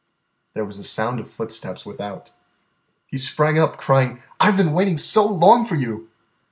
There 0.55 0.65
was 0.65 0.79
a 0.79 0.83
sound 0.83 1.19
of 1.19 1.29
footsteps 1.29 1.85
without. 1.85 2.31
He 3.05 3.17
sprang 3.17 3.59
up, 3.59 3.77
crying, 3.77 4.19
"I 4.39 4.49
've 4.51 4.57
been 4.57 4.73
waiting 4.73 4.97
so 4.97 5.27
long 5.27 5.67
for 5.67 5.75
you!" 5.75 6.09